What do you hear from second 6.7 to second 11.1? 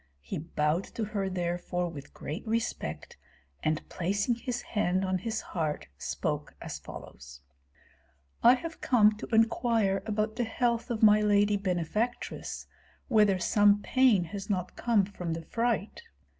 follows: "I have come to inquire about the health of